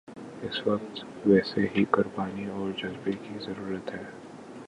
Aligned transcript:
اس 0.43 0.67
وقت 0.67 0.95
ویسی 1.25 1.65
ہی 1.75 1.83
قربانی 1.91 2.45
اور 2.49 2.71
جذبے 2.77 3.11
کی 3.23 3.37
ضرورت 3.39 3.93
ہے 3.93 4.03